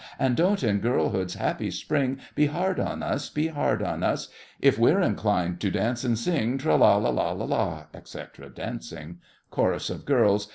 [0.17, 4.79] And don't, in girlhood's happy spring, Be hard on us, Be hard on us, If
[4.79, 6.57] we're inclined to dance and sing.
[6.57, 8.49] Tra la la, etc.
[8.49, 9.19] (Dancing.)
[9.51, 10.47] CHORUS OF GIRLS.